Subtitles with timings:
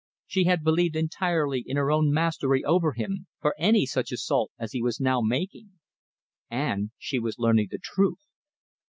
[0.25, 4.71] She had believed entirely in her own mastery over him, for any such assault as
[4.71, 5.73] he was now making.
[6.49, 8.25] And she was learning the truth.